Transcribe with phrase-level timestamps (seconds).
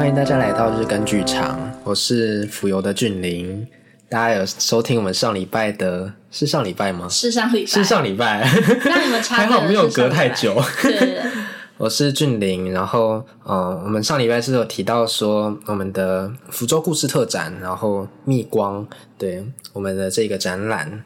[0.00, 3.68] 欢迎大家来到日更剧场，我是浮游的俊霖。
[4.08, 6.10] 大家有收听我们上礼拜的？
[6.30, 7.06] 是上礼拜吗？
[7.10, 8.50] 是上礼拜，是上礼拜。
[8.86, 10.58] 那你们差 还好没有隔太久。
[10.80, 11.30] 对，对， 对，
[11.76, 19.44] 我是俊霖，然后呃，我们上礼拜是有提到说我们的福州故事特展，然后逆光，对
[19.74, 21.04] 我们的这个展览。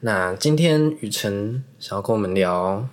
[0.00, 2.84] 那今天雨辰想要跟我们聊。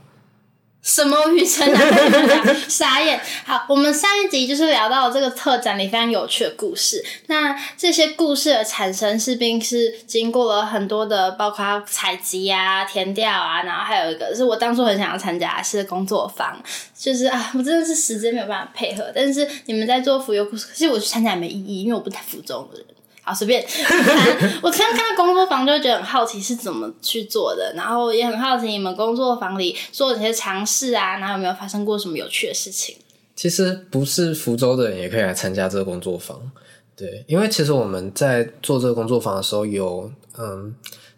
[0.82, 2.56] 什么雨辰啊？
[2.68, 3.22] 傻眼！
[3.46, 7.04] 好，我们上一集就是聊到了这个特展里非常有趣的故事。
[7.28, 16.60] 那这些故事的产生，势必是经过了很多的，包括采集啊、填调啊，然后还有一个是我当初很想要参加的是工作坊，
[16.98, 19.12] 就是啊，我真的是时间没有办法配合。
[19.14, 22.88] 但是你们在做浮游故事，其实我去参加也没意义，因为我不太浮洲的人。
[23.34, 23.64] 随便。
[24.62, 32.96] 我刚看到工作坊就会觉得很好奇是怎么去做的，然后也很好奇你们工作坊里做哪些尝试啊，然后有没有发生过什么有趣的事情？
[33.36, 36.40] 其实不是福州的人也可以来参加这个工作坊，
[36.96, 40.76] 对，因为其实我们在做这个工作坊的时候有，嗯，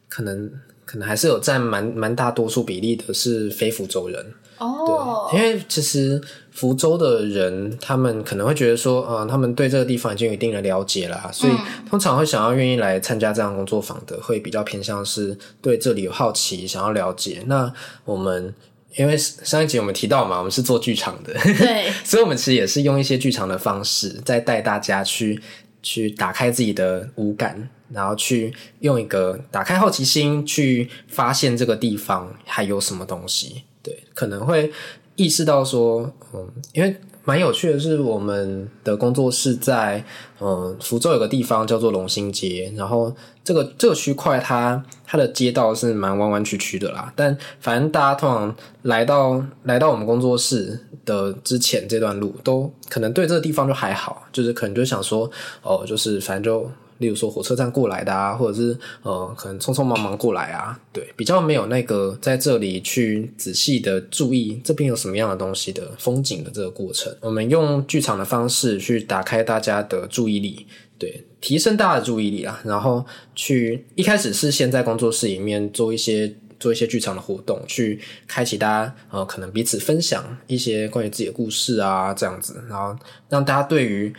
[0.07, 0.49] 可能
[0.85, 4.33] 可能还是有占蛮蛮大多数比例的是非福州人。
[4.57, 11.53] 哦，对，因为其实福州的人，他们可能会觉得说，嗯，他们对这个地方已经有一定的了解啦，所以
[11.89, 17.43] 通常会想要愿意来参加这样工作坊的，会比较偏向是对这里有好奇，想要了解。
[17.47, 17.73] 那
[18.05, 18.53] 我们
[18.95, 25.41] 因为上一集我们提到嘛，我们是做剧场的，对， 所以我们其实也是用一些剧场的方式，在带大家去
[25.81, 33.63] 去打开自己的五感，然后去用一个打开好奇心，去发现这个地方还有什么东西。
[33.83, 34.71] 对，可能会
[35.15, 36.95] 意识到说，嗯，因为
[37.25, 40.03] 蛮有趣的是，我们的工作室在
[40.44, 55.31] 嗯福州有个地方叫做龙兴街，然后这个这个区块它它的街道是蛮弯弯曲曲的啦，但反正大家通常来到来到我们工作室的之前这段路，都可能对这个地方就还好，就是可能就想说，
[55.62, 56.69] 哦，就是反正就。
[57.00, 67.13] 例如说火车站过来的啊，或者是呃，可能匆匆忙忙过来啊，对，比较没有那个在这里去仔细的注意这边有什么样的东西的风景的这个过程。
[67.19, 70.66] 我们用剧场的方式去打开大家的注意意力，
[70.97, 73.05] 对，提升大家的注意力啊，然后
[73.35, 82.97] 去一开始是先在工作室里面做一些做一些剧场的活动，去开启大家呃，可能彼此分享一些关于自己的故事啊，这样子，然后
[83.29, 84.13] 让大家对于。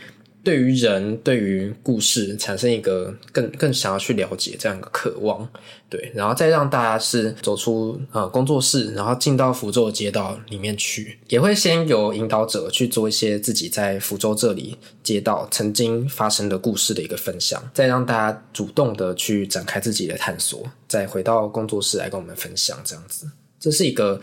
[0.45, 5.49] 对于人，对于故事产生一个更更想要去了解这样一个渴望，
[5.89, 23.27] 对，然后再让大家是走出呃工作室，然后进到福州的街道里面去，也会先由引导者去做一些自己在福州这里街道曾经发生的故事的一个分享，再让大家主动的去展开自己的探索，再回到工作室来跟我们分享这样子，
[23.59, 24.21] 这是一个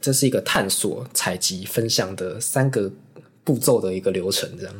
[0.00, 2.88] 这是一个探索、采集、分享的三个
[3.42, 4.72] 步骤的一个流程，这样。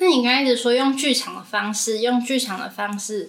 [0.00, 3.28] 那你刚才一直说用剧场的方式，用剧场的方式，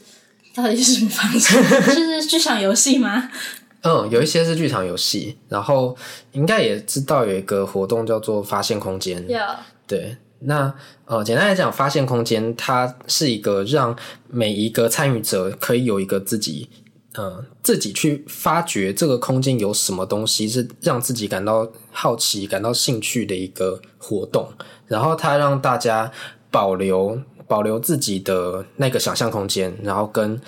[0.53, 1.55] 到底是什么方式？
[1.95, 3.29] 就是剧场游戏吗？
[3.81, 5.95] 嗯，有一些是剧场游戏，然后
[6.33, 9.25] 应该也知道有一个活动叫做发现空间。
[9.29, 9.39] 有
[9.87, 10.73] 对，那
[11.05, 13.95] 呃，简单来讲，发现空间它是一个让
[14.27, 16.69] 每一个参与者可以有一个自己，
[17.17, 24.49] 嗯，自己去发掘这个空间有什么东西，是让自己感到好奇、感到兴趣的一个活动，
[24.87, 26.11] 然后它让大家。
[26.51, 30.39] 保留保留自己的那个想象空间，然后跟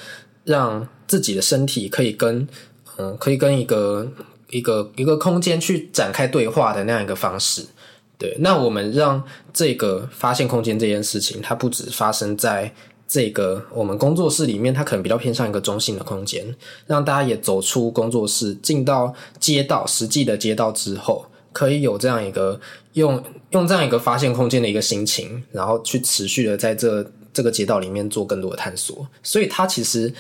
[0.44, 2.48] 让自己的身体可以跟
[2.98, 4.08] 嗯，可以跟一个
[4.50, 7.66] 一个一个空间去展开对话的那样一个方式。
[8.18, 12.72] 对，那我们让这个发现空间这件事情，它不只发生在
[13.08, 22.60] 这个我们工作室里面，它可能比较偏向一个中性的空间，让大家也走出工作室，进到街道，实际的街道之后，可以有这样一个
[22.94, 23.24] 用。
[23.52, 30.14] 用这样一个发现空间的一个心情，然后去持续的在这这个街道里面做更多的探索，所以它其实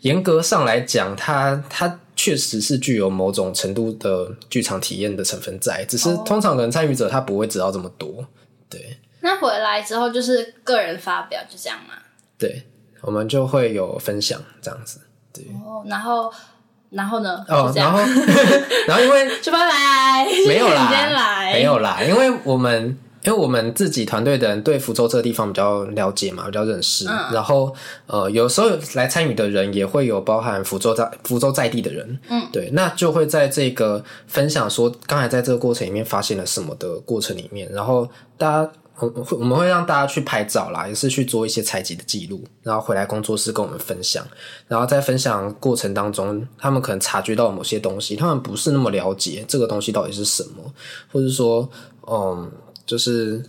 [0.00, 8.26] 严格上来讲，它它确实是具有某种程度的剧场体验的成分在，只是通常的参与者他不会知道这么多。
[8.68, 11.94] 对，那回来之后就是个人发表，就这样嘛？
[12.38, 12.62] 对，
[13.02, 15.00] 我们就会有分享这样子。
[15.32, 16.32] 对，哦，然后。
[16.92, 17.42] 然后呢？
[17.48, 17.98] 哦，然后，
[18.86, 27.06] 然后因为 就拜拜， 没有啦，来没有啦，因为我们因为我们自己团队的人对福州这个地方比较了解嘛，比较认识。
[27.08, 27.74] 嗯、然后
[28.06, 38.70] 呃，有时候来参与的人也会有包含福州在福州在地的人，嗯，对，那就会在这个分享说刚才在这个过程里面发现了什么的过程里面，然后大家。
[39.30, 44.26] 我们会让大家去拍照啦，也是去做一些采集的记录，然后回来工作室跟我们分享。
[44.68, 50.72] 然后在分享过程当中，他们可能察觉到某些东西，他们不是那么了解这个东西到底是什么，
[51.12, 51.68] 或者说，
[52.06, 52.50] 嗯，
[52.86, 53.44] 就是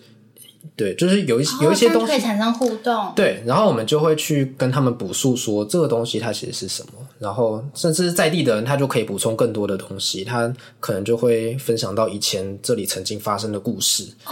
[0.75, 14.05] 对，就是有一、哦、有一些东西可以产生互动，对，然后我们就会去跟他们补述说这个东西它其实是什么，然后甚至在地的人他就可以补充更多的东西，他可能就会分享到以前这里曾经发生的故事。
[14.25, 14.31] 哦、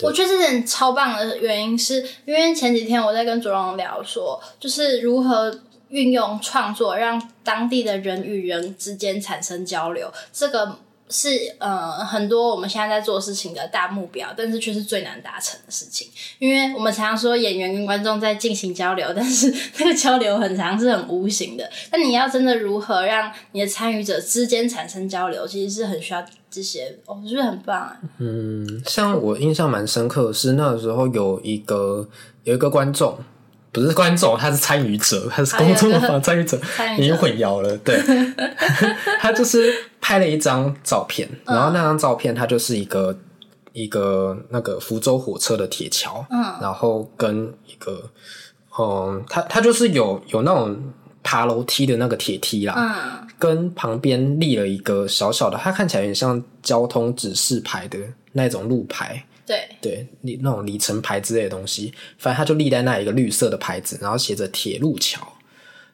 [0.00, 10.78] 我觉得这点超棒的原因是因为前几天我在跟卓荣聊说，就是如何运用创作让当地的人与人之间产生交流，这个。
[11.10, 11.28] 是
[11.58, 16.08] 呃，很多我们现在在做事情的大目标，但是却是最难达成的事情。
[16.38, 21.68] 因为我们常常说演员跟观众在进行交流，但是 那个交流很长是很无形的。
[21.90, 26.94] 那你要真的如何让你的参与者之间产生交流，其实是很需要这些。
[27.06, 27.96] 哦，我觉得很棒啊。
[28.18, 32.08] 嗯，像我印象蛮深刻的是那个时候有一个
[32.44, 33.18] 有一个观众。
[33.70, 36.58] 不是观众，他是参与者，他是工作坊参与者，
[36.98, 37.76] 已经混淆了。
[37.78, 38.00] 对，
[39.20, 43.16] 他就是拍了一张照片，然后那张照片，它就是一个
[43.72, 48.10] 一个那个福州火车的铁桥，嗯，然后跟一个，
[48.78, 50.76] 嗯，它它就是有有那种
[51.22, 57.98] 爬楼梯的那个铁梯啦，嗯，跟旁边立了一个小小的，它看起来有点像交通指示牌的
[58.32, 59.24] 那种路牌。
[59.46, 59.68] 对。
[59.80, 65.26] 对，那那种里程牌之类的东西，反正它就立在那一个绿色的牌子，然后写着“铁路桥”。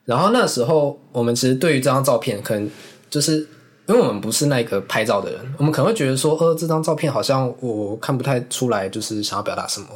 [0.04, 2.68] 然后那时候，我们其实对于这张照片，可能
[3.08, 3.46] 就是
[3.86, 9.86] 因为我们不是那个拍照的人，我们可能会觉得说，呃，这张照片好像我看不太出来，就是想要表达什么。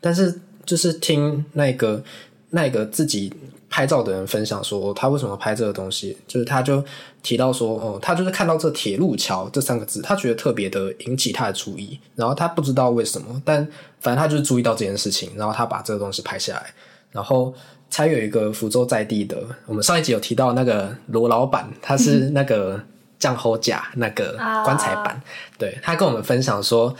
[0.00, 2.02] 但是，就是听那个
[2.50, 3.32] 那个自己。
[3.70, 6.80] 拍照的人分享说，他为什么拍这个东西，就是他就
[7.24, 13.66] 提到说，哦，他就是看到这“铁路桥”这三个字，他觉得特别的引起他的注意，然后他不知道为什么，但
[13.98, 16.72] 反正他就是注意到这件事情，然后他把这个东西拍下来，
[17.10, 17.52] 然后
[17.90, 22.80] 才有一个福州在地的，我们上一集有提到那个罗老板，他是那个
[23.24, 25.22] 酱厚甲那个棺材板，
[25.56, 26.94] 对，他跟我们分享说，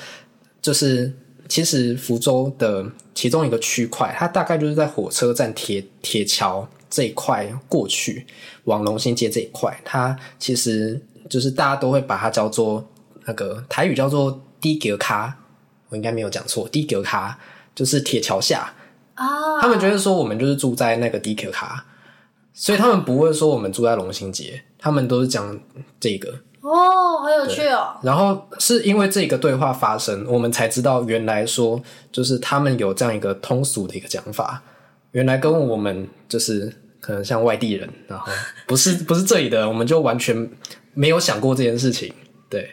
[0.63, 1.13] 就是。
[1.47, 2.83] 其实福州的
[3.13, 8.27] 其中一个区块，它大概就是在火车站铁铁桥这一块过去，
[8.65, 10.99] 往龙兴街这一块，它其实
[11.29, 12.83] 就是大家都会把它叫做
[13.27, 15.37] 那个台语叫做低格卡，
[15.91, 17.39] 我应该没有讲错，低格卡
[17.75, 18.73] 就是铁桥下
[19.15, 19.27] 啊。
[19.27, 19.61] Oh.
[19.61, 21.85] 他们觉得说我们就是住在那个低格卡，
[22.55, 25.59] 所以他们不会说我们住在龙兴街，他们都是讲
[25.99, 26.29] 这个。
[26.61, 27.97] 哦，好有趣哦！
[28.03, 31.83] 然后是因为这个对话发生，我们才知道原来说
[32.13, 34.63] 就是他们有这样一个通俗的一个讲法，
[35.13, 38.27] 原来跟我们就是可能像外地人，然后
[38.67, 40.51] 不是不是这里的，我们就完全
[40.95, 42.11] 没有想过这件事情，
[42.49, 42.71] 对，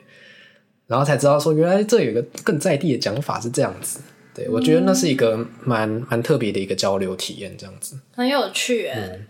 [0.88, 4.00] 然后才知道说原来这有一个更在地的讲法是这样子，
[4.34, 7.98] 对，我觉得那是一个蛮蛮特别的一个交流体验，这样子。
[8.16, 9.28] 很有趣，嗯，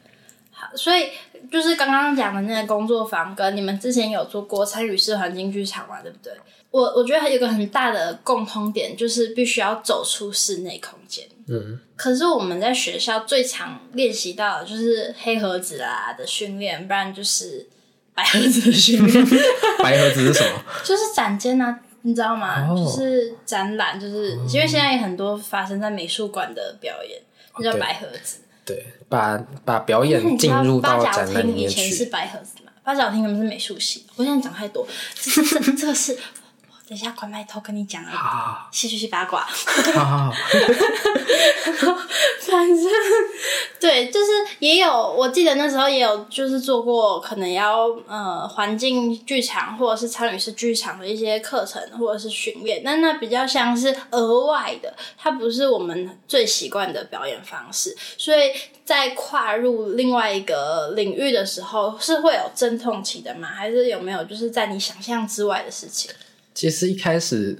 [0.51, 1.05] 好，所以。
[1.49, 6.33] 就是刚刚讲的那个工作坊，跟你们之前有做过参与式环境剧场嘛，对不对？
[6.69, 11.25] 我我觉得还有个很大的共通点，就是必须要走出室内空间。
[11.47, 11.79] 嗯。
[11.95, 17.67] 可是我们在学校最常练习到的就是黑盒子啦的训练，不然就是
[18.13, 19.25] 白盒子的训练。
[19.83, 20.63] 白盒子是什么？
[20.83, 22.69] 就是展间啊，你知道吗？
[22.69, 27.21] 哦、就是展览，就是、嗯、因为现在有很多发生在美术馆的表演，
[27.57, 28.39] 那叫白盒子。
[28.65, 31.81] 对，把把表演 进入到展览里面去。
[31.81, 34.05] 以前是白盒子嘛，八角厅他们是美术系。
[34.15, 36.17] 我现在讲太多，这这这个是。
[36.91, 39.47] 等一下，关麦头跟你讲啊，戏剧系八卦。
[39.93, 40.33] 好好好，
[42.41, 42.77] 反正
[43.79, 44.27] 对，就是
[44.59, 58.51] 也有，我记得那时候也有，就是做过可能要呃环境剧场或者是参与式剧场的一些课程或者是训练，但那比较像是额外的，它不是我们最习惯的表演方式，所以
[58.83, 63.47] 在跨入另外一个领域的时候，是会有阵痛期的吗？
[63.47, 66.11] 还是有没有就是在你想象之外的事情？
[66.61, 67.57] 其实一开始，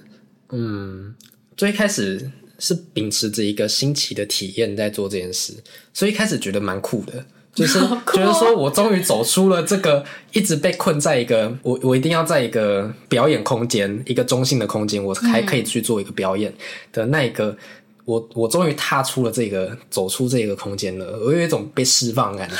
[0.51, 1.15] 嗯，
[1.57, 2.29] 最开始
[2.59, 5.55] 是秉持着一个新奇的体验在做这件事，
[5.91, 16.53] 所以一开始觉得蛮酷的，就是觉得说我终于走出了这个一直被困在一个我我一定要在一个表演空间，一个中性的空间，我还可以去做一个表演
[16.93, 17.57] 的那一个，嗯、
[18.05, 22.55] 我我终于踏出了这个走出这个空间了，我有一种被释放的感觉。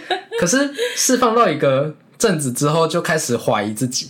[0.40, 4.08] 可是释放到一个阵子之后，就开始怀疑自己。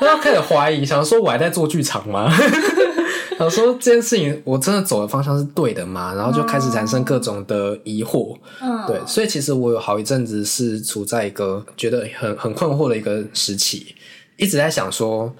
[0.00, 2.30] 他开始怀疑，想说我还在做剧场吗？
[3.36, 6.14] 想说这件事情我真的走的方向是对的吗？
[6.14, 8.36] 然后就开始产生各种的疑惑。
[8.60, 13.94] 嗯，对，所以其实我有好一阵子是处在一个觉得很很困惑的一个时期，
[14.36, 15.34] 一直在想说，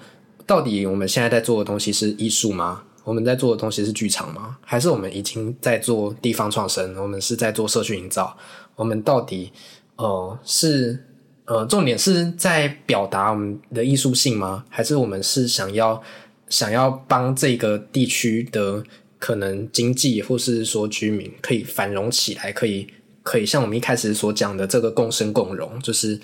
[0.45, 2.83] 到底我们现在在做的东西是艺术吗？
[3.05, 4.57] 我们在做的东西是剧场吗？
[4.65, 6.95] 还是我们已经在做地方创生？
[6.97, 8.35] 我们是在做社区营造？
[8.75, 9.53] 我们到底
[9.95, 11.05] 呃是？
[11.45, 14.65] 呃，重点是在表达我们的艺术性吗？
[14.69, 16.01] 还是我们是想要
[16.49, 18.83] 想要帮这个地区的
[19.19, 22.87] 可能经济或是说居民可以繁荣起来，可以
[23.21, 26.19] 可以像我们一开始所讲的这个共生共荣，就是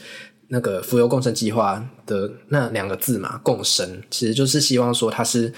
[0.48, 5.54] 那个浮游共生计划的那两个字嘛，共生，其实就是希望说它是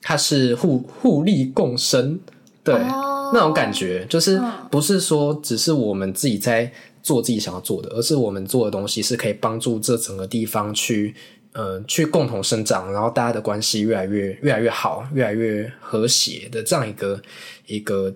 [0.00, 2.18] 它是互互利共生，
[2.62, 4.40] 对、哦、那种感觉，就是
[4.70, 11.14] 不是说只是我们自己在做自己想要做的，而是我们做的东西是可以帮助这整个地方去。
[11.52, 17.20] 呃，去共同生长，然后大家的关系越来越越来越好，越来越和谐的这样一个
[17.66, 18.08] 一个，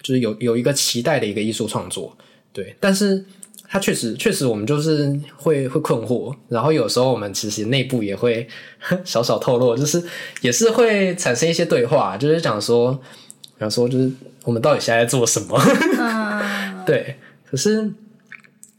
[0.00, 2.16] 就是有有一个期待的一个艺术创作，
[2.52, 2.76] 对。
[2.78, 3.24] 但是
[3.66, 8.46] 它确实确实，我们就是会会困惑，然后有时候我们其实内部也会
[9.04, 10.00] 小小透露，就是
[10.40, 14.08] 也是会产生一些对话，就是讲说，比方说，就是
[14.44, 15.60] 我们到底现在在做什么？
[15.98, 17.16] 嗯、 对。
[17.50, 17.92] 可是，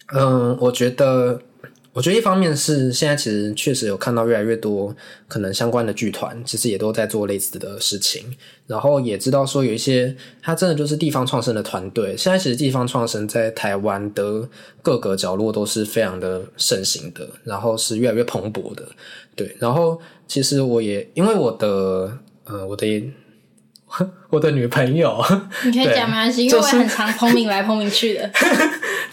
[0.08, 1.40] 嗯、呃，我觉得。
[1.96, 4.92] 我觉得一方面是现在其实确实有看到越来越多
[5.28, 8.24] 可能相关的剧团，其实也都在做类似的事情，
[8.66, 12.18] 然后也知道说有一些它真的就是地方创生的团队。
[12.18, 14.50] 现在其实地方创生在台湾的
[14.82, 18.84] 各个角落都是非常的盛行的，然后是越来越蓬勃的。
[19.36, 23.04] 对，然后其实我也因为我的呃我的
[24.32, 25.24] 我的女朋友，
[25.64, 28.32] 你可以讲没关系，因为我也很常 碰面来碰面去的。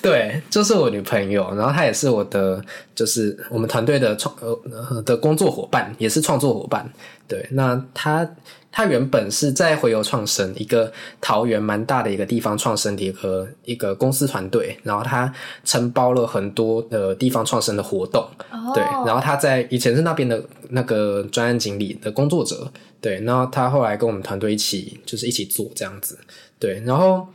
[0.02, 2.62] 对，就是我女朋友，然后她也是我的，
[2.95, 6.90] 就是我们团队的创呃的工作伙伴，也是创作伙伴。
[7.28, 8.26] 对，那她
[8.73, 10.90] 她原本是在回游创生一个
[11.21, 15.30] 桃园蛮大的一个地方创生的一个一个公司团队，然后她
[15.64, 18.26] 承包了很多的地方创生的活动。
[18.50, 18.75] Oh.
[18.75, 22.73] 对，然后她在以前是那边的那个专案经理的工作者。
[23.02, 26.19] 对，然后她后来跟我们团队一起就是一起做这样子。
[26.59, 27.26] 对，然后。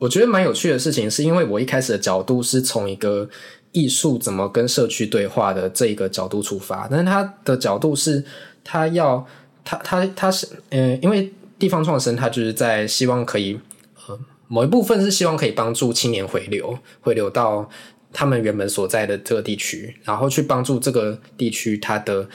[0.00, 3.28] 我觉得蛮有趣的事情，是因为我一开始的角度是从一个
[3.72, 8.24] 艺术怎么跟社区对话的这一个角度出发，但是他的角度是，
[8.64, 9.24] 他要
[9.62, 13.60] 他他他是嗯，因为地方创生，他就是在希望可以
[14.08, 17.68] 呃某一部分是希望可以帮助青年回流，回流到
[18.10, 22.26] 他们原本所在的这个地区，然后去帮助这个地区它的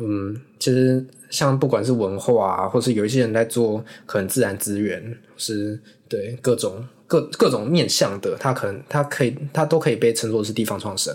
[0.00, 6.84] 嗯，其实像不管是文化啊，或是有一些人在做可能自然资源，是对各种。
[7.12, 11.14] 各各种面向的，它可能它可以它都可以被称作是地方创生，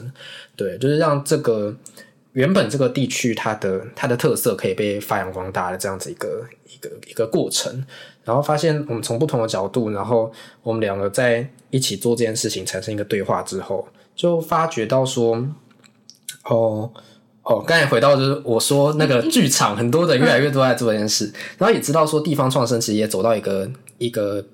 [0.55, 1.75] 对，就是让这个
[2.33, 7.83] 原本这个地区它的它的特色可以被发扬光大的这样子一个一个一个过程。
[8.23, 15.35] 然后发现我们从不同的角度，然后我们两个在一起做这件事情，产生一个对话之后，就发觉到说，
[16.43, 16.91] 哦
[17.43, 24.45] 哦，刚才回到就是我说那个剧场，很多人越来越多在做这件事，然后也知道说地方创生其实也走到一个一个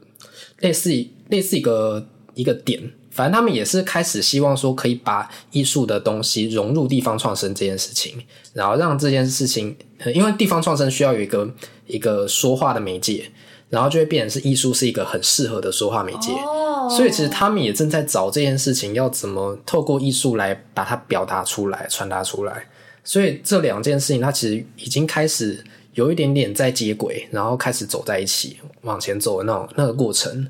[0.63, 1.07] 类似于。
[1.29, 2.05] 类似一个
[2.35, 2.79] 一个点，
[3.09, 8.21] 反正他们也是开始希望说可以把艺术的东西融入地方创生这件事情，
[8.53, 9.75] 然后让这件事情，
[10.13, 11.49] 因为地方创生需要有一个
[11.87, 13.31] 一个说话的媒介，
[13.69, 16.33] 然后就会变成是艺术是一个很适合的说话媒介。
[16.33, 16.91] Oh.
[16.91, 22.67] 所以其实他们也正在找这件事情要怎么透过艺术来把它表达出来、传达出来。
[23.03, 30.47] 所以这两件事情，它其实已经开始有一点点在接轨，然后开始走在一起往前走的那种那个过程。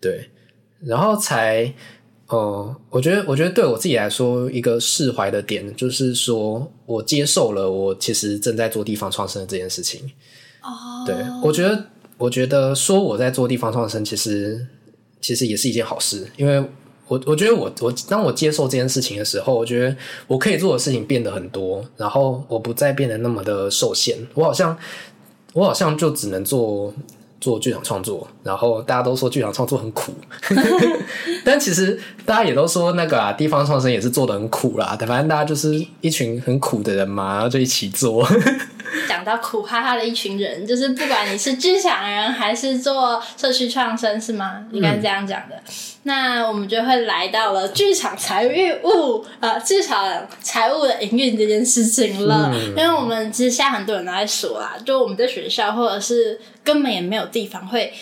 [0.00, 0.28] 对，
[0.80, 1.72] 然后才，
[2.26, 10.10] 呃，我觉得，我觉得对我自己来说，一个释怀的点就是说，我接受了我其实正在做地方创生的这件事情。
[10.62, 11.86] 哦，对，我觉得，
[12.18, 14.66] 我觉得说我在做地方创生，其实
[15.20, 16.62] 其实也是一件好事，因为
[17.14, 24.76] 我我觉得我我当我接受这件事情的时候，我觉得我可以做的事情变得很多，然后我不再变得那么的受限，我好像
[25.52, 26.92] 我好像就只能做。
[27.40, 30.14] 做剧场创作，然后大家都说剧场创作很苦，
[31.44, 34.96] 但其实大家也都说那个啊，地方创生也是做得很苦啦。
[35.00, 38.26] 反正大家就是一群很苦的人嘛，然后就一起做。
[39.08, 44.66] 讲到苦哈哈的一群人，就是不管你是剧场人还是做社区创生，是吗？
[44.72, 45.56] 应该是这样讲的。
[45.56, 45.72] 嗯、
[46.04, 48.46] 那我们就会来到了剧场财
[48.82, 52.50] 务呃，剧场财务的营运这件事情了。
[52.52, 57.92] 嗯、因为我们其实现在很多人都在说啊，就我们在学校或者是根本也没有地方会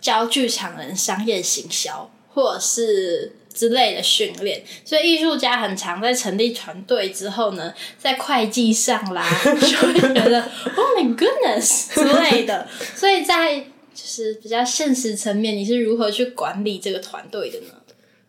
[0.00, 3.36] 教剧场人商业行销，或者是。
[3.54, 10.42] 之类的训练，所以艺术家很常在成立团队之后呢，在会计上啦， 就会觉得
[10.76, 12.68] “Oh my goodness” 之类的。
[12.96, 17.66] 所以在就是比较现实层面，你是如何去管理这个团队的呢？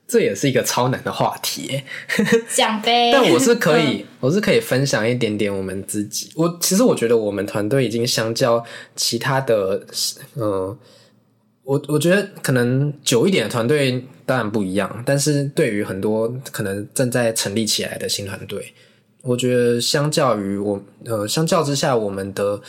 [0.08, 1.82] 这也是一个超难的话题，
[2.54, 3.10] 讲呗。
[3.12, 6.30] 但我是可以，我是可以分享一点点我们自己。
[6.36, 8.64] 我其实我觉得我们团队已经相较
[8.96, 9.84] 其他的，
[10.36, 10.78] 嗯、呃。
[11.66, 18.74] 我我觉得可能久一点的团队当然不一样，但是对于很多可能正在成立起来的新团队，
[19.24, 22.62] 我觉得相较于我呃，相较之下，我们的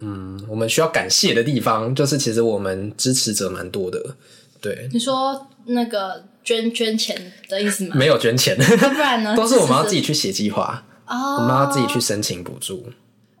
[0.00, 4.14] 嗯，我们需要感谢的地方，就是其实我们支持者蛮多的。
[4.60, 7.96] 对，你说那个捐捐钱的意思吗？
[7.96, 9.34] 没有捐钱，不然呢？
[9.36, 12.86] 都是我们要自己去写计划，哦，我们要自己去申请补助。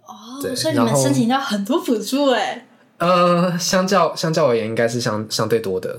[0.04, 2.67] 哦，所以你们申请到很多补助哎。
[2.98, 5.98] 呃，相较相较而言，应该是相相对多的。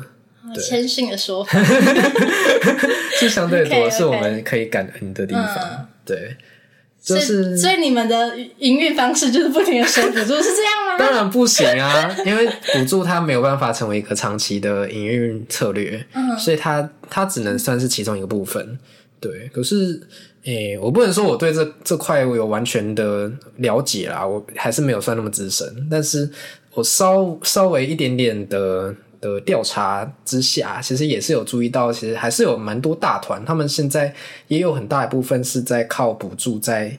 [0.59, 1.59] 谦逊的说法，
[3.19, 3.97] 是相对多，okay, okay.
[3.97, 5.55] 是我们可以感恩的地方。
[5.55, 6.35] 嗯、对，
[6.99, 10.97] 就是所以，你们的营运方式就是不停的收补助，是这样吗？
[10.99, 18.79] 当然不行啊，因为补助它没有办法成为一个长期的营运策略，嗯、所以它它只能算是其中一个部分。
[19.19, 20.01] 对，可是
[20.45, 26.27] 诶、欸，我不能说我对这这块我有完全的了解啦，我还是没有算那么资深，但是
[26.73, 28.95] 我稍稍微一点点的。
[29.21, 34.15] 的调查之下，其实也是有注意到，其实还是有蛮多大团，他们现在
[34.47, 36.97] 也有很大一部分是在靠补助在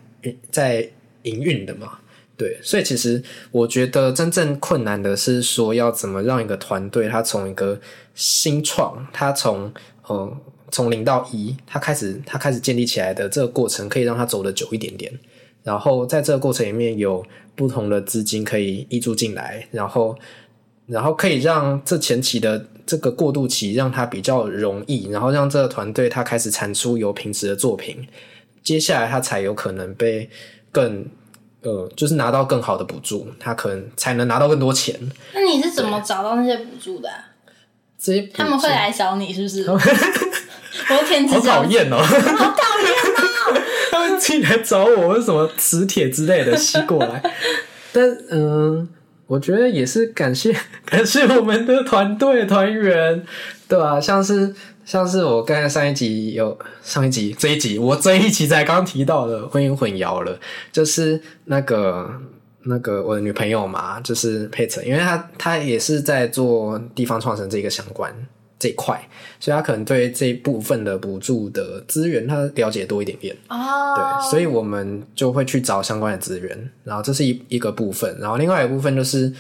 [0.51, 0.87] 在
[1.23, 1.99] 营运的嘛。
[2.37, 7.81] 对，所以其实我觉得真正困难的是说，要怎么让一个团队，他从一个
[8.15, 9.73] 新创，他从
[10.11, 10.37] 嗯
[10.71, 15.11] 从零到一，他开始他开始建立起来的这个过程，可以让他走得久一点点。
[15.63, 17.25] 然后在这个过程里面，有
[17.55, 20.17] 不同的资金可以挹注进来，然后。
[20.87, 28.09] 然后可以让这前期的这个过渡期让它比较容易，然后让这个团队它开始产出有品质的作品，
[28.65, 30.29] 接下来它才有可能被
[30.73, 31.07] 更
[31.63, 34.99] 呃，就是拿到更好的补助，他可能才能拿到更多钱。
[35.33, 37.17] 那你是怎么找到那些补助的啊？
[37.97, 39.63] 这些他们会来找你是不是？
[39.71, 39.79] 我
[41.07, 41.99] 天，好讨厌哦！
[42.03, 43.00] 好讨厌
[44.21, 47.23] 己来找我，为什么磁铁之类的吸过来？
[47.93, 48.41] 但嗯。
[48.41, 48.89] 呃
[49.31, 50.53] 我觉得也是感谢
[50.85, 53.25] 感谢我们的团队团员，
[53.69, 54.01] 对吧、啊？
[54.01, 54.53] 像是
[54.85, 60.37] 像是我刚才上一集有上一集这一集，我这一集才刚提到的婚姻混淆了，
[60.73, 62.11] 就是那个
[62.65, 68.13] 那个我的女朋友嘛，就是佩岑，因为她她也是在做地方创生这个相关。
[68.61, 69.09] 这一块，
[69.41, 73.35] 所以他可能对这一部分的补助的资源，他了解多一点点。
[73.49, 73.57] 哦，
[73.97, 79.33] 对，所以我们就会去找相关的资源，然后这是一一个部分，然后另外一个部分就是，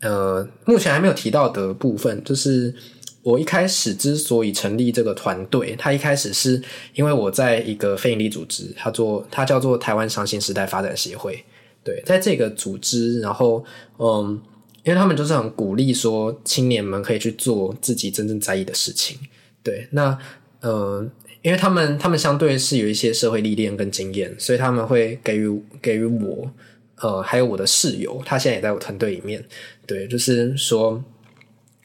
[0.00, 2.74] 呃，目前还没有提到的部分，就是
[3.22, 6.60] 我一开始之所以成立这个团队，他一开始是
[6.94, 11.44] 因为我在一个非营利组织，他做他叫做台湾商新时代发展协会，
[11.84, 13.62] 对，在这个组织，然后
[13.98, 14.40] 嗯。
[14.84, 19.16] 因为他们就是很鼓励说青年们可以去做自己真正在意的事情，
[19.62, 20.18] 对，那
[20.60, 21.08] 呃，
[21.40, 26.50] 因为他们他们相对是有一些社会历练跟经验，所以他们会给予给予我，
[26.96, 29.44] 呃，还有我的室友，他现在也在我团队里面，
[29.86, 31.04] 对，就是说，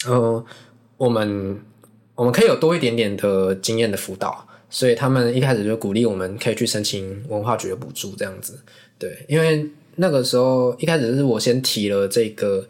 [0.07, 0.43] 呃，
[0.97, 1.59] 我们
[2.15, 8.59] 我们可以有多一点点的经验的辅导，所以他们一开始就鼓励我们可以去申请文化局的补助，这样子，
[8.97, 9.69] 对，因为。
[9.99, 12.63] 那个时候一开始是我先提了这个，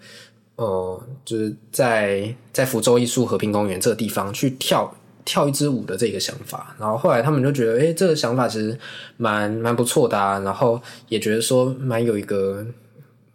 [0.56, 8.78] 呃，就是在在福州艺术和平公园这个地方去跳跳一支舞的这个想法，然后后来他们就觉得，诶，这个想法其实
[9.18, 12.66] 蛮蛮不错的啊，然后也觉得说蛮有一个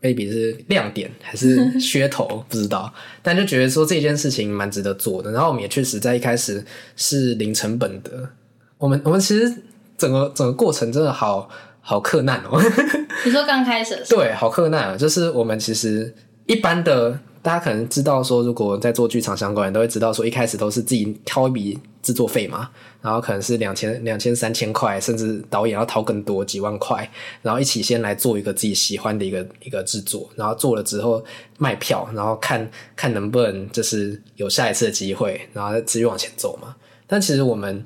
[0.00, 2.90] maybe 是亮点还是噱头， 不知道，
[3.22, 6.64] 但就觉得说这件事情蛮值得做的，然后我们也确实在一开始
[6.96, 8.31] 是零成本的，
[8.78, 9.55] 我们我们其实
[9.98, 11.50] 整个整个过程真的好。
[11.85, 12.62] 好克难哦！
[13.27, 14.97] 你说刚开始对，好克难啊！
[14.97, 16.14] 就是我们其实
[16.47, 27.09] 一般的，大家可能知道说，如果在做剧场相关，都会知道说，一开始都是自己掏一笔制作费嘛，然后可能是两千、两千、三千块，甚至导演要掏更多几万块，
[27.42, 31.23] 然后一起先来做一个自己喜欢的一个一个制作，然后做了之后
[31.59, 36.77] 卖票，然后看看能不能就是有下一次的机会，然后再继续往前走嘛。
[37.09, 37.85] 但其实我们，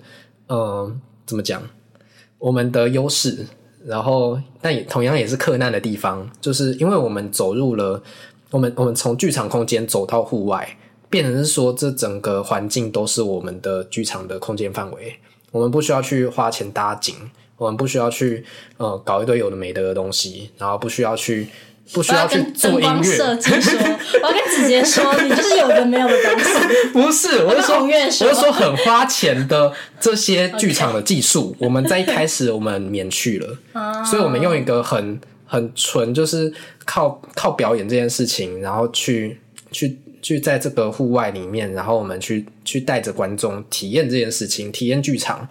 [0.48, 1.62] 嗯、呃，怎么讲？
[2.38, 3.46] 我们的优势。
[3.86, 8.02] 然后，但也同样也是克难的地方，就是因为我们走入了，
[8.50, 10.76] 我们我们从剧场空间走到户外，
[11.08, 15.16] 变成是说这整个环境都是我们的剧场的空间范围，
[15.52, 17.14] 我们不需要去花钱搭景，
[17.56, 18.44] 我们不需要去
[18.76, 21.46] 呃搞一堆有的没的的东西，然后不需要去。
[21.92, 23.16] 不需要去做音乐。
[23.16, 23.78] 设计说，
[24.22, 26.88] 我要跟子杰说，你就是有的没有的东西。
[26.92, 33.58] 不是，我是说，我是说很花钱的这些剧 场的技术，我们在一开始我们免去了，
[34.04, 36.52] 所以我们用一个很很纯，就是
[36.84, 45.48] 靠靠表演这件事情，然后去去去在这个户外里面，然后我们去去带着观众体验这件事情，体验剧场，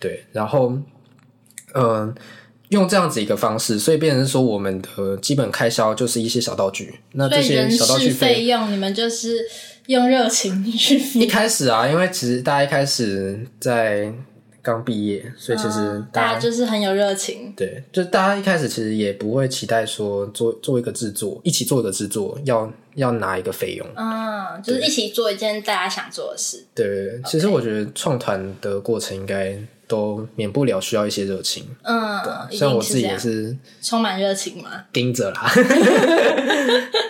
[0.00, 0.76] 对，然后
[1.74, 1.84] 嗯。
[1.84, 2.14] 呃
[2.68, 7.00] 用这样子一个方式，所以变成说我们的基本开销就是一些小道具。
[7.12, 9.38] 那这些小道具费用，你们就是
[9.86, 10.98] 用热情去。
[11.18, 14.12] 一开始啊，因为其实大家一开始在
[14.62, 17.52] 刚毕业，所以其实大家，大家就是很有热情。
[17.56, 23.86] 对，就大家一开始其实也不会期待说做做一个制作，一起做一个制作要要拿一个费用。
[23.94, 26.64] 嗯，就是一起做一件大家想做的事。
[26.74, 31.64] 对，对，其实我觉得创团的过程应该都免不了需要一些热情。
[31.82, 35.50] 嗯，对，像我自己也是充满热情嘛，盯着啦。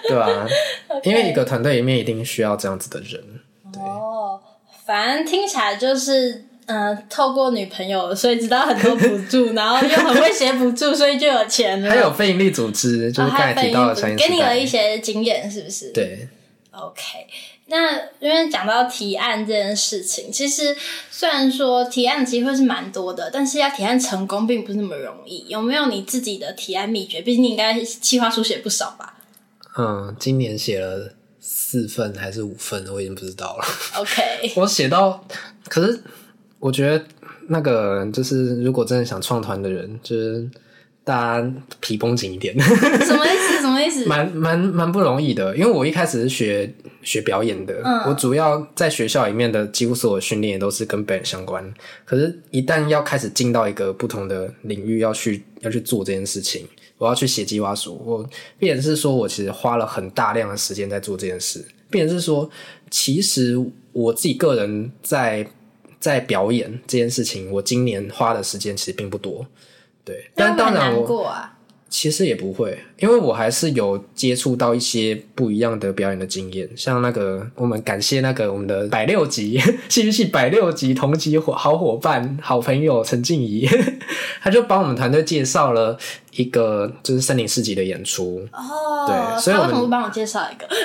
[0.09, 0.47] 对啊
[0.89, 1.03] ，Okay.
[1.05, 3.23] 因为一个团队里面一定需要这样子的人。
[3.77, 4.41] 哦，
[4.85, 11.89] 反正听起来就是，嗯、呃，透过女朋友，所以知道很多补助，然后又很会写补助，所以就有钱了。
[11.91, 15.91] 还有非营利组织，就是刚才提到的给你了一些经验，是不是？
[15.93, 16.29] 对。
[16.77, 17.27] OK，
[17.67, 20.77] 那因为讲到提案这件事情，其实
[21.11, 25.47] 虽然说提案机会是蛮多的，但是要提案成功并不是那么容易。
[25.49, 27.23] 有没有你自己的提案秘诀？
[27.23, 29.19] 毕竟你应该企划书写不少吧？
[29.79, 31.13] 嗯，今年写了。
[31.49, 33.65] 四份还是五份，我已经不知道了。
[34.01, 35.25] OK， 我写到，
[35.69, 36.03] 可是
[36.59, 37.05] 我觉得
[37.49, 40.49] 那个就是，如果真的想创团的人，就是
[41.07, 42.59] 大家皮绷紧一点。
[42.59, 43.61] 什么意思？
[43.61, 44.05] 什么意思？
[44.11, 51.73] 蛮蛮蛮不容易的，因为我一开始是学学表演的，嗯，我主要在学校里面的几乎所有训练也都是跟表演相关。
[52.05, 56.67] 可是，一旦要开始进到一个不同的领域，要去要去做这件事情。
[56.99, 62.51] 我要去写计划书，我必然是说我其实花了很大量的时间在做这件事，必然是说，
[62.91, 63.57] 其实
[63.93, 65.47] 我自己个人在
[66.01, 69.47] 在表演这件事情，我今年花的时间其实并不多，
[70.07, 71.35] 对，但当然我。
[71.89, 83.69] 其实也不会，因为我还是有接触到一些不一样的表演的经验，像那个我们感谢那个我们的百六级戏剧系百六级同级伙好伙伴、好朋友陈静怡，
[84.41, 85.99] 他就帮我们团队介绍了
[86.33, 90.67] 一个就是森林市集的演出哦，对，所以我们帮我介绍一个？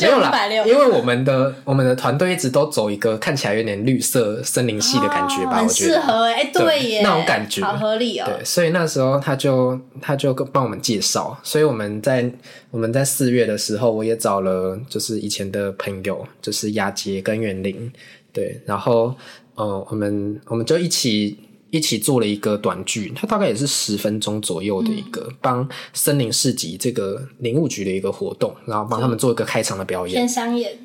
[0.00, 0.32] 没有啦，
[0.64, 8.26] 因为我们的我们的团队一直都走一个看起来有点绿色森林系的感觉吧，哦、我觉得很适合哎、欸，对耶，那种感觉好合理哦。
[8.26, 9.76] 对，所以那时候他就。
[10.00, 12.30] 他就帮我们介绍，所以我们在
[12.70, 17.90] 我们在四月的时候，我也找了就是以前的朋友，就是雅洁跟袁林，
[18.32, 19.14] 对，然后
[19.54, 21.36] 呃，我们我们就一起
[21.70, 30.78] 一起做了一个短剧，它大概也是十分钟左右的一个帮、嗯、森林市集这个林务局的一个活动，然后帮他们做一个开场的表演，偏商演，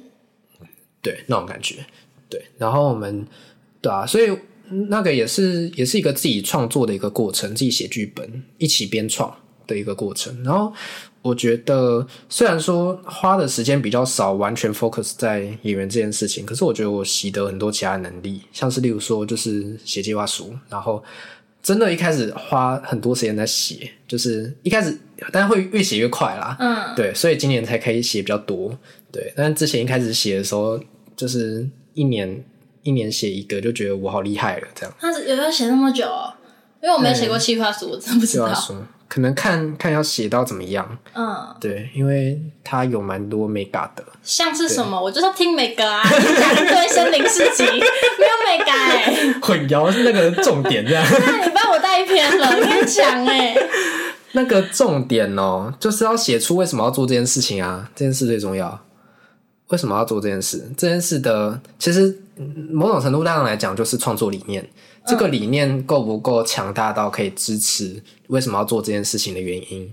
[1.01, 1.85] 对，那种感觉，
[2.29, 3.27] 对，然后我们
[3.81, 4.31] 对啊，所以。
[4.89, 9.35] 那个也是也是一个自己创作的一个过程，自己写剧本，一起编创
[9.67, 10.43] 的一个过程。
[10.43, 10.73] 然后
[11.21, 21.03] 我觉得，虽然说花的时间比较少，完全 focus 在演员这件事情，可是我觉得我习得很多其他能力，像是例如说，就是写计划书，然后
[21.61, 24.97] 真的一开始花很多时间在写，就是一开始，
[25.31, 26.55] 但是会越写越快啦。
[26.59, 28.77] 嗯，对，所以今年才可以写比较多。
[29.11, 30.79] 对，但是之前一开始写的时候，
[31.15, 32.43] 就是一年。
[32.85, 34.93] 一年写一个就觉得我好厉害了，这样。
[34.99, 36.05] 他有要写那么久？
[36.05, 36.33] 哦，
[36.81, 38.49] 因为我没写过计划书，我真不知道。
[38.49, 38.75] 计划书
[39.13, 40.97] 可能看看要写到怎么样。
[41.13, 44.03] 嗯，对，因为它有蛮多美感的。
[44.23, 44.99] 像是什么？
[44.99, 46.01] 我就是要听美歌啊！
[46.03, 47.77] 你讲一堆森林市集， 没有
[48.47, 49.33] 美感哎。
[49.39, 51.05] 混淆是那个重点，这样。
[51.07, 53.55] 那你帮我带偏了，你很强哎。
[54.31, 57.87] 那个重点哦，就是要写出为什么要做这件事情啊！
[57.95, 58.83] 这件事最重要。
[59.67, 60.67] 为什么要做这件事？
[60.75, 62.19] 这件事的其实
[62.71, 64.67] 某种程度上来讲，就是创作理念。
[65.05, 69.91] 这个理念够不够强大到可以支持为什么要做这件事情的原因？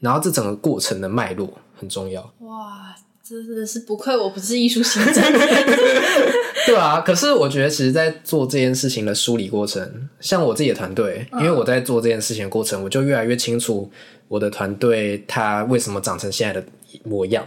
[0.00, 2.22] 然后这整个过程的脉络很重要。
[2.40, 5.22] 哇，真的是不愧我不是艺术行政。
[6.66, 13.90] 对啊，可是我觉得，其实，在做这件事情的梳理过程，像我自己的团队，因为我在做这件事情的过程，我就越来越清楚
[14.28, 16.66] 我的团队它为什么长成现在的
[17.04, 17.44] 模样，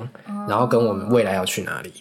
[0.49, 1.91] 然后跟我们未来要去哪里。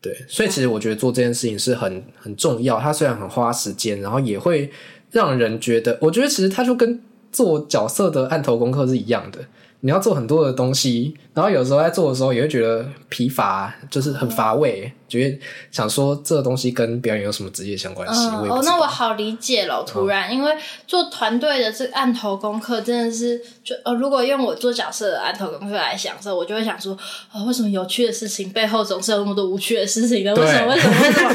[0.00, 2.78] 对，所以其实我觉得做这件事情是很很重要。
[2.78, 4.70] 它虽然很花时间，然后也会
[5.10, 7.00] 让人觉得，我觉得其实它就跟
[7.32, 9.40] 做角色的案头功课是一样的。
[9.80, 15.38] 你要做很多的东西，然后有时候在做的时候也会觉得疲乏，就是很乏味，觉得
[15.70, 18.26] 想说这个东西跟表演有什么直接相关系？
[18.26, 19.84] 嗯、哦，那我好理解了。
[19.86, 20.52] 突然，嗯、因为
[20.86, 26.92] 做团队的这个案头功课真的是，就呃，如果用我做角色的案头功课来想的时候，我就会想说，
[27.30, 30.34] 啊、哦，为什么有趣的事情背后总是有那么多无趣的事情呢？
[30.34, 30.74] 为什么？
[30.74, 30.96] 为什么？
[31.02, 31.34] 为什么？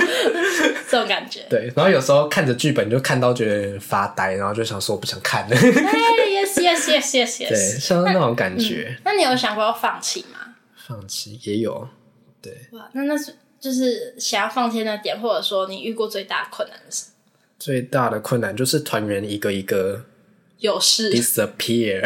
[0.89, 1.39] 这种感觉。
[1.49, 5.55] 对，然后有时候看着剧本就看到觉得发呆，然后就想说我不想看了。
[6.45, 7.49] Yes, yes, yes, yes.
[7.49, 8.97] 对，像那种感觉。
[9.03, 10.55] 那，嗯、那你有想过要放弃吗？
[10.87, 11.87] 放弃也有，
[12.41, 12.53] 对。
[12.71, 17.05] 哇，那那是就是想要放弃的点，或者说你遇过最大的困难是？
[17.59, 20.03] 最大的困难就是团员一个一个
[20.59, 22.01] 有事 disappear。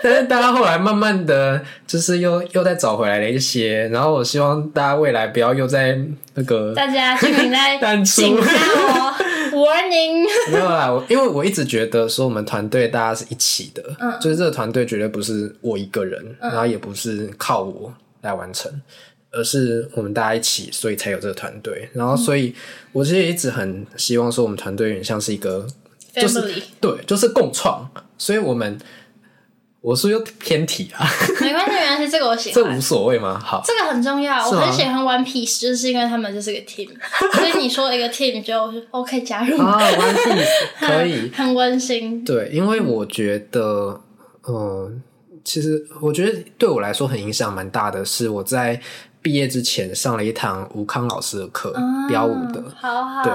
[0.00, 5.98] 但是大家后来慢慢的就是又又再找回来了一些，然后我希望大家未来不要又在
[6.34, 9.14] 那个大家敬请在淡出警告哦
[9.58, 10.24] ，warning。
[10.50, 17.92] 没有啦，我因为我一直觉得说我们团队大家是一起的，嗯，就是这个团队绝对不是我一个人，嗯、然后也不是靠我
[18.22, 18.72] 来完成，
[19.30, 21.88] 而是我们大家一起，所以才有这个团队。
[21.92, 22.54] 然后，所以
[22.92, 25.66] 我其实一直很希望说我们团队有点像是一个。
[26.14, 26.40] 就是
[26.80, 28.76] 对，就是共创，所以我们
[29.80, 31.06] 我说又偏题啊，
[31.40, 33.40] 没关系，没关系，这个我喜欢，这无所谓吗？
[33.42, 36.88] 好，这个很重要，我很喜欢 One Piece，就是因为他们就是个 team，
[37.32, 39.56] 所以你说一个 team 就 OK 加入。
[39.58, 40.46] 啊，One Piece
[40.80, 42.24] 可以，很温馨。
[42.24, 44.00] 对，因为我觉得，
[44.48, 45.00] 嗯，
[45.44, 48.80] 其实我觉得对我来说很影响蛮大的，是我在
[49.22, 51.72] 毕业之前上了一堂吴康老师的课，
[52.08, 53.32] 标舞的，好好，对，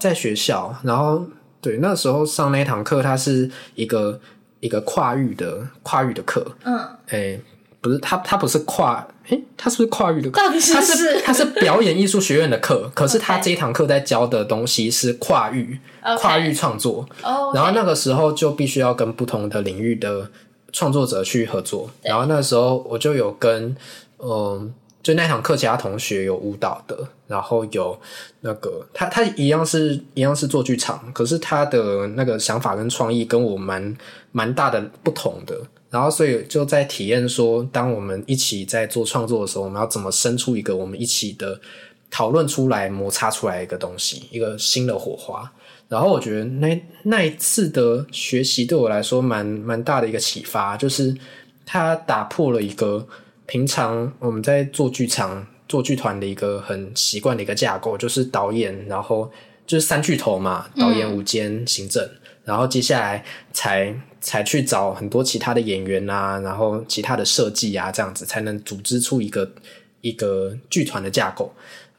[0.00, 1.24] 在学校，然后。
[1.60, 4.20] 对，那时候上那一堂课，它是一个
[4.62, 6.42] 一个跨域的跨域的课。
[6.64, 7.38] 嗯，哎，
[7.82, 10.40] 不是，他他不是跨，哎，他是不是跨域的课？
[10.40, 10.72] 到底是
[11.20, 11.44] 他是？
[11.60, 15.78] 表演艺术学院的课， 可是他这一堂课在教的东西是跨域.
[16.18, 17.06] 跨域创作。
[17.20, 17.54] Oh.
[17.54, 20.30] 然后那个时候就必须要跟不同的领域的
[20.72, 21.90] 创作者去合作。
[22.02, 23.76] 然后那个时候我就有跟
[24.18, 24.72] 嗯。
[25.02, 26.96] 就那堂课，其他同学有舞蹈的，
[27.32, 27.98] 然后有
[28.42, 33.96] 那个他他一样是一样是做剧场，可是他的那个想法跟创意跟我蛮
[34.32, 41.58] 蛮大的不同的，然后所以就在体验说，当我们一起在做创作的时候，我们要怎么生出一个我们一起的
[42.10, 45.50] 讨论出来、摩擦出来一个东西，一个新的火花。
[45.88, 51.16] 然后我觉得那那一次的学习对我来说蛮蛮大的一个启发，就是
[51.64, 53.08] 他打破了一个。
[53.44, 59.32] 平常我们在做剧场、做剧团的一个很习惯的一个架构，就是导演，然后
[59.66, 62.06] 就是三巨头嘛，导演、舞监、行政，
[62.44, 69.50] 然后接下来才才去找很多其他的演员啊，然后其他的设计啊，这样子才能组织出一个
[70.02, 71.50] 一个剧团的架构。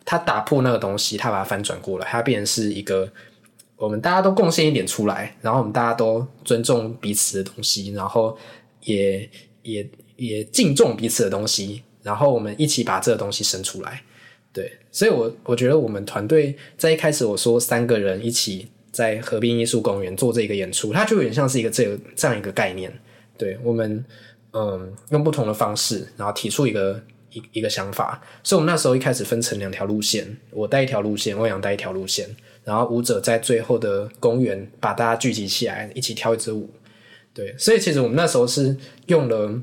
[0.05, 3.11] 他打破那个东西，他把它翻转过来，它变成是一个
[3.75, 8.37] 我们大家都贡献一点出来，然后我们大家都尊重彼此的东西，然后
[8.81, 9.27] 也
[9.63, 9.89] 也。
[10.15, 14.03] 也敬重彼此的东西，然后我们一起把这个东西生出来。
[14.51, 22.93] 对，所以我，我觉得我们团队在一开始我说三个人一起在河滨艺术公园做这个演出，它就有点像是一个这个这样一个概念。
[23.35, 24.05] 对，我们
[24.51, 28.21] 嗯用不同的方式，然后提出一个一一个想法。
[28.43, 32.29] 所以，我们那时候一开始分成两条路线，我带一条路线，欧阳带一条路线，
[32.63, 36.69] 然后舞者在最后的公园把大家聚集起来，一起跳一支舞。
[37.33, 39.59] 对，所以其实我们那时候是用了。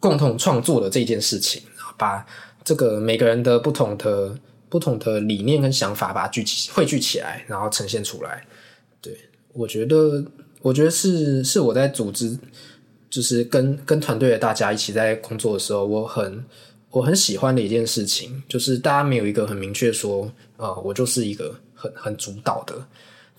[0.00, 1.62] 共同创作的这件事情，
[1.96, 2.26] 把
[2.64, 4.36] 这个每个人的不同的
[4.68, 8.46] 不同的理念跟想法，把它聚集汇聚起来，然后呈现出来。
[9.00, 9.16] 对，
[9.52, 10.24] 我觉得，
[10.62, 12.38] 我觉得是是我在组织，
[13.10, 16.44] 就是跟跟团队的大家一起在工作的时候，我很
[16.90, 20.24] 我很喜欢的一件事情，就是大家没有一个很明确说，
[20.56, 22.74] 啊、呃，我就是一个很很主导的。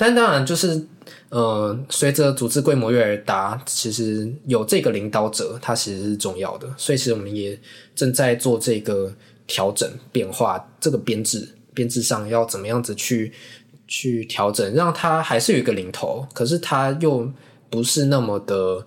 [0.01, 0.83] 但当然，就是
[1.29, 6.67] 呃，随着组织规模越来越大，其实有这个领导者，他其实是重要的。
[6.75, 7.55] 所以，其实我们也
[7.93, 9.13] 正在做这个
[9.45, 13.31] 调整、变化，这个编制编制上要怎么样子去
[13.87, 17.31] 去调整，让他还是有一个领头，可是他又
[17.69, 18.83] 不是那么的，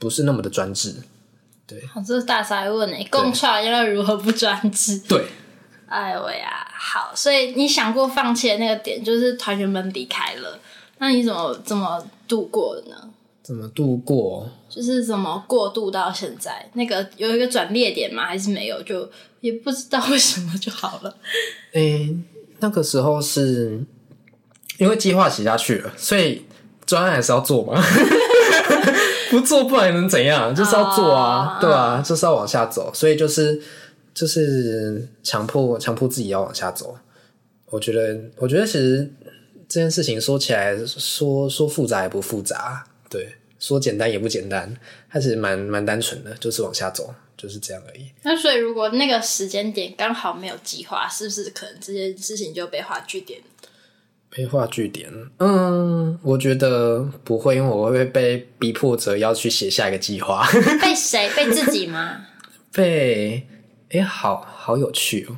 [0.00, 0.96] 不是那么的专制。
[1.64, 4.98] 对，好，这是大哉问诶，共创要如何不专制？
[5.06, 5.24] 对。
[5.86, 10.58] 哎呦呀，好，所以你想过放弃的那个点，就是团员们离开了，
[10.96, 12.96] 那你怎么怎么度过的呢？
[13.42, 14.48] 怎么度过？
[14.70, 16.66] 就是怎么过渡到现在？
[16.72, 18.24] 那个有一个转捩点吗？
[18.24, 18.82] 还是没有？
[18.82, 19.06] 就
[19.40, 21.14] 也不知道为什么就好了。
[21.74, 22.16] 诶、欸，
[22.60, 23.84] 那个时候是
[24.78, 26.46] 因为计划写下去了，所以
[26.86, 27.78] 专案还是要做嘛。
[29.30, 30.54] 不做不然能怎样？
[30.54, 33.60] 就是要做啊，哦、对啊，就是要往下走，所以就是。
[34.12, 36.98] 就是强迫强迫自己要往下走，
[37.66, 39.10] 我觉得，我觉得其实
[39.68, 44.76] 这件事情说起来说说复杂也不复杂，对，说简单也不简单，
[45.08, 48.10] 它其实蛮蛮单纯的，就是往下走，就是这样而已。
[48.22, 53.40] 那所以如果那个时间点刚好没有计划，是不是可能这件事情就被划句点？
[54.28, 55.08] 被划句点？
[55.38, 60.46] 嗯，我觉得不会，因为我会被逼迫着要去写下一个计划。
[60.80, 61.30] 被谁？
[61.34, 62.26] 被自己吗？
[62.72, 63.46] 被。
[63.90, 65.36] 哎、欸，好好有趣哦！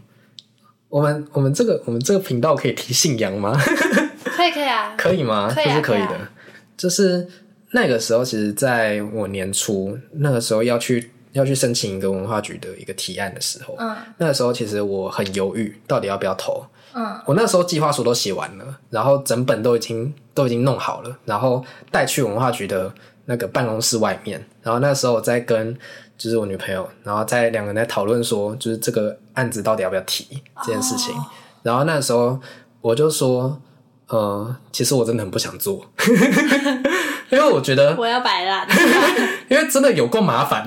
[0.88, 3.57] 我们我们这个我们这个频道可以提信仰吗？
[4.25, 5.51] 可以可以啊， 可以吗？
[5.53, 6.15] 可以啊，是可以的。
[6.15, 6.31] 啊、
[6.77, 7.27] 就是
[7.71, 16.62] 那个时候，其实在我年初那个时候要去要去申请一个文化局的一个提案的时候，嗯，那个时候其实我很犹豫，到底要不要投。
[16.95, 22.93] 嗯，我那时候计划书都写完了，然后整本都已经都已经弄好了，然后带去文化局的
[23.27, 25.77] 那个办公室外面，然后那时候我在跟
[26.19, 30.27] 就是我女朋友，然后在两个人在讨论说，就是这个案子到底要不要提
[30.65, 31.15] 这件事情。
[31.15, 31.25] Oh.
[31.63, 32.41] 然后那时候
[32.81, 33.61] 我就说，
[34.09, 35.87] 呃，其实我真的很不想做，
[37.31, 38.67] 因为我觉得我要摆烂，
[39.49, 40.65] 因为真的有够麻烦，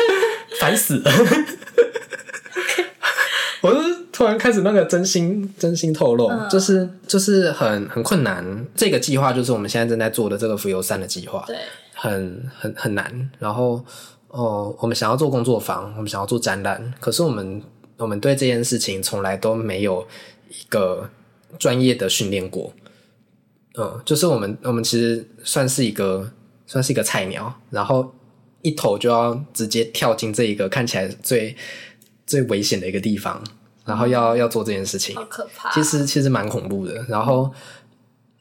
[0.60, 1.10] 烦死了。
[3.60, 8.64] 我是突然开始那个真心真心透露，嗯、就是就是很很困难。
[8.74, 11.56] 这个计划就是我们现在正在做的这个浮游山的计划，对，
[12.00, 13.30] 很很很难。
[13.38, 13.84] 然后
[14.28, 17.62] 哦、呃，我们想要做工作坊，我们想要做展览，可是我们
[17.96, 20.06] 我们对这件事情从来都没有
[20.48, 21.10] 一个
[21.58, 22.72] 专业的训练过。
[23.74, 26.30] 嗯、呃，就是我们我们其实算是一个
[26.66, 28.14] 算是一个菜鸟，然后
[28.62, 31.56] 一头就要直接跳进这一个看起来最。
[32.28, 33.42] 最危险的一个地方，
[33.86, 35.72] 然后要要做这件事情，好可怕。
[35.72, 37.02] 其实其实蛮恐怖的。
[37.08, 37.50] 然后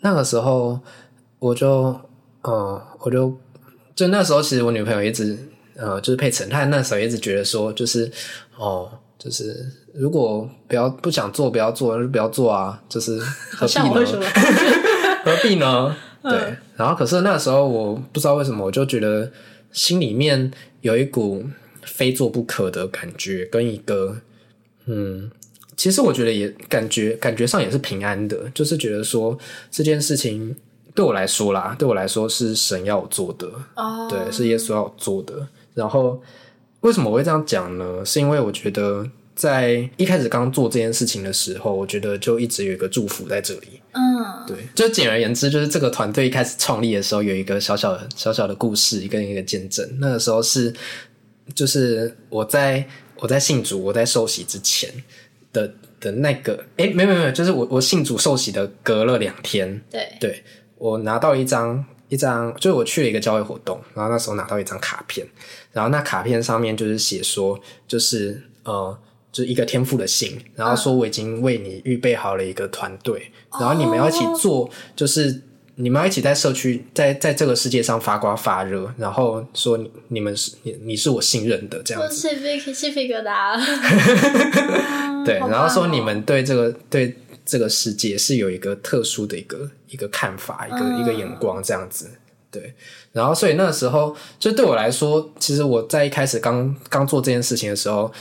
[0.02, 0.78] 那个时候，
[1.40, 1.98] 我就
[2.42, 3.34] 呃，我就
[3.98, 5.36] 就那时候，其实我女朋友一直
[5.76, 8.10] 呃，就是佩岑，她那时候一直觉得说，就是
[8.56, 13.20] 哦，就是如果不要不想做，不要做，就不要做啊，就是
[13.52, 14.06] 何必呢？
[15.26, 15.96] 何必呢？
[16.22, 16.56] 对。
[16.76, 19.32] 然后可是那个时候，我不知道为什么，我就觉得
[19.72, 21.44] 心里面有一股。
[21.90, 24.18] 非做不可的感觉，跟一个
[24.88, 25.32] 嗯，
[25.78, 29.36] 其实我觉得也感觉感觉上也是平安的，就是觉得说
[29.72, 30.54] 这件事情
[30.98, 34.10] 对我来说啦，对我来说是神要我做的，oh.
[34.10, 35.48] 对，是耶稣要我做的。
[35.76, 36.20] 然后
[36.80, 38.04] 为什么我会这样讲呢？
[38.04, 43.80] 是因为我觉得在一开始刚做这件事情的时候，我觉得就一直有一个祝福在这里。
[43.92, 44.48] 嗯，oh.
[44.48, 49.88] 对，就简而言之，就是这个团队一开始创立的时候，有一个小小的小小的故事，一个一个见证。
[50.00, 50.74] 那个时候是。
[51.56, 54.90] 就是我在我在信主，我在受洗之前
[55.54, 60.44] 的的那个，哎、欸，没有没有，就是我我信主受洗的隔了两天，对对，
[60.78, 65.28] 我拿到一张一张，就是我去了一个教会活动，然后那时候拿到一张卡片，
[65.72, 68.98] 然后那卡片上面就是写说，就是呃，
[69.32, 75.42] 就是一个天赋的信，然后说我已经为你预备好了一个团队，嗯、然后你们要一起做，就是。
[75.80, 82.16] 你们要一起在社区，在在这个世界上发光发热，然后说你你们是你你是我信任的这样子。
[82.16, 85.24] 鸡皮鸡皮疙瘩。
[85.24, 87.16] 对，然后说你们对这个对
[87.48, 92.08] 这个世界是有一个特殊的一个一个看法，一个、嗯、一个眼光这样子。
[92.52, 92.74] 对，
[93.12, 98.14] 然后所以那个时候，就对我来说，其实我在一开始刚刚做这件事情的时候。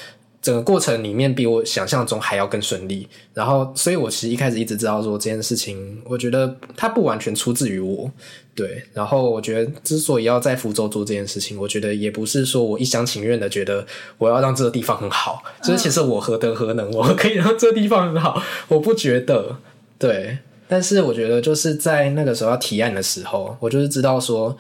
[0.47, 8.09] 整个过程里面比我想象中还要更顺利，然后，所以我其实一开始一直知道说这件事情，我觉得它不完全出自于我，
[8.55, 8.81] 对。
[8.93, 13.85] 然后我觉得之所以要在福州做这件事情，我觉得也不是说我一厢情愿的觉得
[14.19, 19.57] 我要让这个地方很好，就是其实我何德何能，我可以让这个地方很好，我不觉得，
[19.99, 20.39] 对。
[20.69, 24.57] 但是我觉得就是在那个时候要提案的时候，我就是知道说。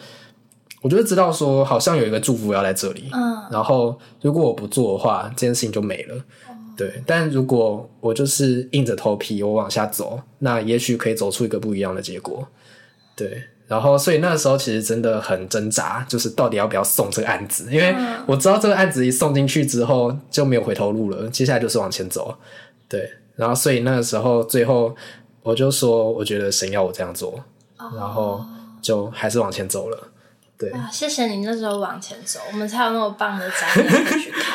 [0.83, 3.09] 我就知道说，好像有一个祝福要在这里。
[3.13, 6.15] 嗯，然后如果我不做的话，这件事情就没了。
[6.49, 12.47] 嗯、对，但如果我就是硬着头皮我往下走，那也许可以走出一个不一样的结果。
[13.17, 22.37] 对，然后所以那个时候其实真的很挣扎，就是到底要不要送这个案子，因为我知道这个案子一送进去之后就没有回头路了，接下来就是往前走。
[22.89, 24.95] 对，然后所以那个时候最后
[25.43, 27.43] 我就说，我觉得神要我这样做，
[27.79, 28.45] 哦、然后
[28.81, 29.99] 就还是往前走了。
[30.59, 34.55] 对啊，谢谢你那时候往前走，我们才有那么棒的展览去看。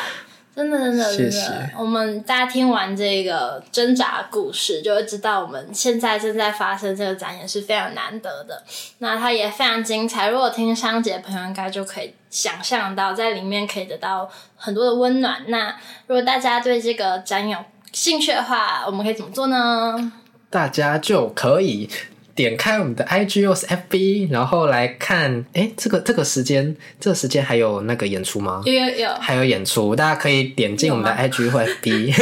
[0.54, 8.62] 真的，真的，真的，谢谢我们大家听完这个挣扎故事，就会知道我们现在正在发生这个展演是非常难得的。
[8.98, 10.28] 那它也非常精彩。
[10.28, 15.42] 如果听商姐的朋友，应该就可以想象到，在里面可以得到很多的温暖。
[15.48, 15.74] 那
[16.06, 17.56] 如果大家对这个展有
[17.92, 20.12] 兴趣的话，我们可以怎么做呢？
[20.50, 21.88] 大家就可以。
[22.34, 28.62] 点开我们的 IG 或是 FB，然后来看，哎，这个这个时间，这个时间还有那个演出吗？
[28.64, 32.12] 有有有，还有演出，大家可以点进我们的 IG 或 FB。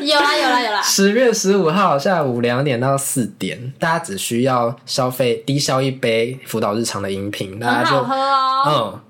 [0.00, 0.82] 有啦有啦有啦！
[0.82, 7.96] 十月十五号下午两点到四点，大家只需要消费低消一杯辅导日常的饮品，大家就。
[8.66, 9.00] 嗯。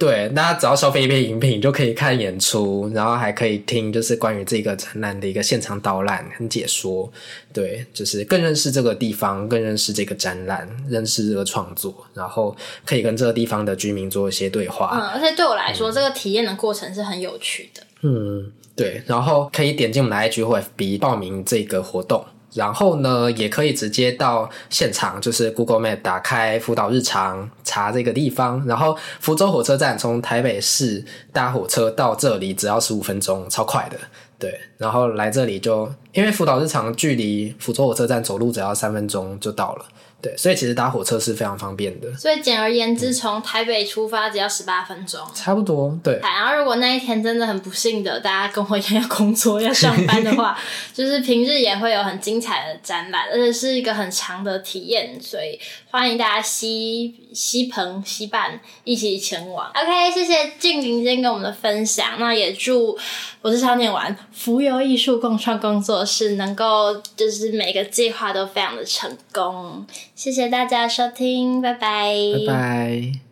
[0.00, 7.12] 对，大家只要消费一杯饮品就可以看演出，然后还可以听就是关于这个展览的一个现场导览跟解说。
[7.52, 14.90] 对，就是更认识这个地方，更认识这个展览，认识这个创作，然后可以跟这个地方的居民做一些对话。
[14.94, 17.82] 嗯，而且对我来说，嗯、这个体验的过程是很有趣的。
[18.00, 22.24] 嗯，对，然后可以点进我们的 IG 或 FB 报名这个活动。
[22.52, 28.64] 然后呢，也可以直接到现场，就是 Google Map 打开福岛日常，查这个地方。
[28.66, 33.96] 然后福州火车站从台北市搭火车到这里只要十五分钟，超快的。
[34.38, 39.84] 对，然后来这里就因为福岛日常距离福州火车站走路只要三分钟就到了。
[40.22, 42.14] 对，所以其实搭火车是非常方便的。
[42.16, 45.98] 所以简而言之，从台北出发只要十八分钟，差不多。
[46.02, 46.18] 对。
[46.22, 50.58] 然后如果那一天真的很不幸的，大家跟我一样要工作要上班的话，
[50.92, 55.58] 就是平日也会有很精彩的展览，而且是一个很长的体验，所以
[55.90, 59.70] 欢迎大家西西朋西伴一起前往。
[59.70, 62.98] OK，谢谢静玲今天跟我们的分享，那也祝
[63.42, 69.86] 我是少念完浮游艺术共创工作室能够就是每个计划都非常的成功。
[70.14, 72.14] 谢谢大家收听，拜拜。
[72.46, 73.29] 拜拜。